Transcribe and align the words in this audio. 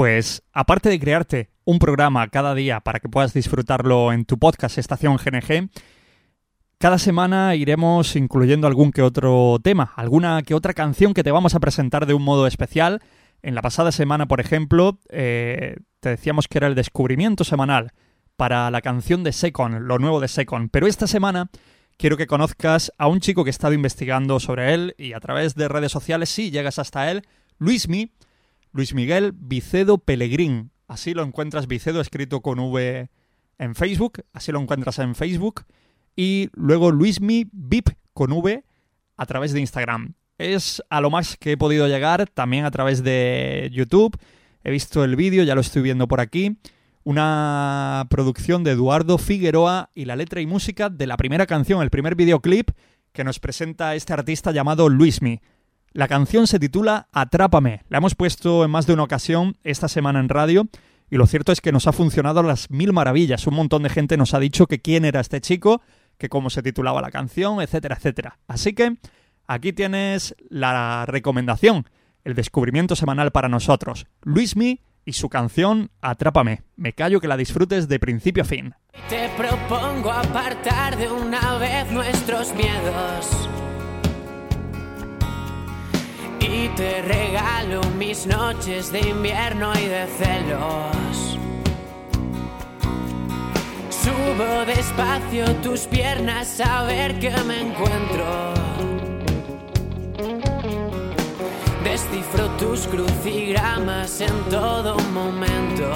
Pues 0.00 0.42
aparte 0.54 0.88
de 0.88 0.98
crearte 0.98 1.50
un 1.66 1.78
programa 1.78 2.26
cada 2.28 2.54
día 2.54 2.80
para 2.80 3.00
que 3.00 3.10
puedas 3.10 3.34
disfrutarlo 3.34 4.14
en 4.14 4.24
tu 4.24 4.38
podcast 4.38 4.78
Estación 4.78 5.18
GNG, 5.18 5.68
cada 6.78 6.96
semana 6.96 7.54
iremos 7.54 8.16
incluyendo 8.16 8.66
algún 8.66 8.92
que 8.92 9.02
otro 9.02 9.58
tema, 9.62 9.92
alguna 9.96 10.40
que 10.40 10.54
otra 10.54 10.72
canción 10.72 11.12
que 11.12 11.22
te 11.22 11.32
vamos 11.32 11.54
a 11.54 11.60
presentar 11.60 12.06
de 12.06 12.14
un 12.14 12.22
modo 12.22 12.46
especial. 12.46 13.02
En 13.42 13.54
la 13.54 13.60
pasada 13.60 13.92
semana, 13.92 14.26
por 14.26 14.40
ejemplo, 14.40 14.98
eh, 15.10 15.76
te 16.00 16.08
decíamos 16.08 16.48
que 16.48 16.56
era 16.56 16.68
el 16.68 16.74
descubrimiento 16.74 17.44
semanal 17.44 17.92
para 18.36 18.70
la 18.70 18.80
canción 18.80 19.22
de 19.22 19.32
Secon, 19.32 19.86
lo 19.86 19.98
nuevo 19.98 20.20
de 20.20 20.28
Secon. 20.28 20.70
Pero 20.70 20.86
esta 20.86 21.06
semana 21.06 21.50
quiero 21.98 22.16
que 22.16 22.26
conozcas 22.26 22.90
a 22.96 23.06
un 23.06 23.20
chico 23.20 23.44
que 23.44 23.50
he 23.50 23.52
estado 23.52 23.74
investigando 23.74 24.40
sobre 24.40 24.72
él 24.72 24.94
y 24.96 25.12
a 25.12 25.20
través 25.20 25.56
de 25.56 25.68
redes 25.68 25.92
sociales, 25.92 26.30
sí, 26.30 26.50
llegas 26.50 26.78
hasta 26.78 27.10
él, 27.10 27.20
Luismi, 27.58 28.14
Luis 28.72 28.94
Miguel 28.94 29.32
Vicedo 29.34 29.98
Pelegrín. 29.98 30.70
Así 30.88 31.14
lo 31.14 31.22
encuentras, 31.22 31.66
Vicedo 31.66 32.00
escrito 32.00 32.40
con 32.40 32.58
V 32.58 33.08
en 33.58 33.74
Facebook, 33.74 34.24
así 34.32 34.52
lo 34.52 34.60
encuentras 34.60 34.98
en 34.98 35.14
Facebook. 35.14 35.64
Y 36.16 36.50
luego 36.54 36.90
Luismi 36.90 37.48
Vip 37.52 37.90
con 38.12 38.32
V 38.32 38.64
a 39.16 39.26
través 39.26 39.52
de 39.52 39.60
Instagram. 39.60 40.14
Es 40.38 40.82
a 40.88 41.00
lo 41.00 41.10
más 41.10 41.36
que 41.36 41.52
he 41.52 41.56
podido 41.56 41.86
llegar, 41.86 42.28
también 42.28 42.64
a 42.64 42.70
través 42.70 43.04
de 43.04 43.70
YouTube. 43.72 44.16
He 44.64 44.70
visto 44.70 45.04
el 45.04 45.16
vídeo, 45.16 45.44
ya 45.44 45.54
lo 45.54 45.60
estoy 45.60 45.82
viendo 45.82 46.08
por 46.08 46.20
aquí 46.20 46.56
una 47.04 48.06
producción 48.10 48.62
de 48.62 48.72
Eduardo 48.72 49.18
Figueroa 49.18 49.90
y 49.94 50.04
la 50.04 50.16
letra 50.16 50.40
y 50.40 50.46
música 50.46 50.90
de 50.90 51.06
la 51.06 51.16
primera 51.16 51.46
canción, 51.46 51.82
el 51.82 51.90
primer 51.90 52.14
videoclip 52.14 52.70
que 53.12 53.24
nos 53.24 53.40
presenta 53.40 53.94
este 53.94 54.12
artista 54.12 54.52
llamado 54.52 54.88
Luismi. 54.88 55.40
La 55.92 56.06
canción 56.06 56.46
se 56.46 56.60
titula 56.60 57.08
Atrápame. 57.10 57.82
La 57.88 57.98
hemos 57.98 58.14
puesto 58.14 58.64
en 58.64 58.70
más 58.70 58.86
de 58.86 58.92
una 58.92 59.02
ocasión 59.02 59.56
esta 59.64 59.88
semana 59.88 60.20
en 60.20 60.28
radio 60.28 60.68
y 61.10 61.16
lo 61.16 61.26
cierto 61.26 61.50
es 61.50 61.60
que 61.60 61.72
nos 61.72 61.88
ha 61.88 61.92
funcionado 61.92 62.44
las 62.44 62.70
mil 62.70 62.92
maravillas. 62.92 63.44
Un 63.48 63.54
montón 63.54 63.82
de 63.82 63.88
gente 63.88 64.16
nos 64.16 64.32
ha 64.32 64.38
dicho 64.38 64.68
que 64.68 64.80
quién 64.80 65.04
era 65.04 65.18
este 65.18 65.40
chico, 65.40 65.82
que 66.16 66.28
cómo 66.28 66.48
se 66.48 66.62
titulaba 66.62 67.00
la 67.00 67.10
canción, 67.10 67.60
etcétera, 67.60 67.96
etcétera. 67.96 68.38
Así 68.46 68.72
que 68.72 68.98
aquí 69.48 69.72
tienes 69.72 70.36
la 70.48 71.06
recomendación, 71.06 71.88
el 72.22 72.34
descubrimiento 72.34 72.94
semanal 72.94 73.32
para 73.32 73.48
nosotros. 73.48 74.06
Luismi 74.22 74.82
y 75.04 75.14
su 75.14 75.28
canción 75.28 75.90
Atrápame. 76.00 76.62
Me 76.76 76.92
callo 76.92 77.20
que 77.20 77.26
la 77.26 77.36
disfrutes 77.36 77.88
de 77.88 77.98
principio 77.98 78.44
a 78.44 78.46
fin. 78.46 78.74
Te 79.08 79.28
propongo 79.30 80.12
apartar 80.12 80.96
de 80.96 81.10
una 81.10 81.58
vez 81.58 81.90
nuestros 81.90 82.54
miedos. 82.54 83.48
Y 86.52 86.68
te 86.70 87.02
regalo 87.02 87.80
mis 87.96 88.26
noches 88.26 88.90
de 88.90 89.00
invierno 89.00 89.72
y 89.74 89.86
de 89.86 90.06
celos. 90.18 91.38
Subo 93.88 94.64
despacio 94.66 95.44
tus 95.56 95.80
piernas 95.86 96.60
a 96.60 96.82
ver 96.84 97.18
que 97.20 97.30
me 97.44 97.60
encuentro. 97.60 98.54
Descifro 101.84 102.48
tus 102.58 102.86
crucigramas 102.88 104.20
en 104.20 104.34
todo 104.50 104.96
momento. 105.12 105.88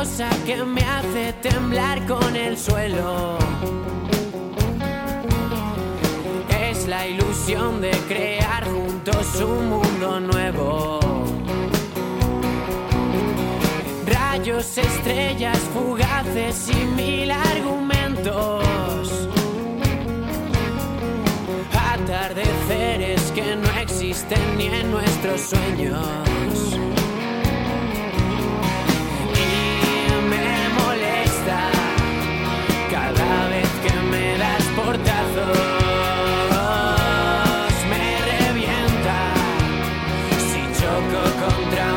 Cosa 0.00 0.30
que 0.46 0.56
me 0.64 0.80
hace 0.80 1.34
temblar 1.42 2.06
con 2.06 2.34
el 2.34 2.56
suelo, 2.56 3.36
es 6.70 6.88
la 6.88 7.06
ilusión 7.06 7.82
de 7.82 7.90
crear 8.08 8.64
juntos 8.64 9.26
un 9.42 9.68
mundo 9.68 10.20
nuevo. 10.20 11.00
Rayos, 14.06 14.78
estrellas 14.78 15.58
fugaces 15.74 16.70
y 16.70 16.86
mil 16.96 17.30
argumentos. 17.30 19.28
Atardeceres 21.92 23.20
que 23.32 23.54
no 23.54 23.70
existen 23.78 24.56
ni 24.56 24.66
en 24.68 24.90
nuestros 24.90 25.42
sueños. 25.42 26.19
podrá 41.60 41.89